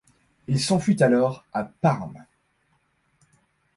Il 0.47 0.59
s'enfuit 0.59 1.03
alors 1.03 1.45
à 1.53 1.63
Parme. 1.63 2.25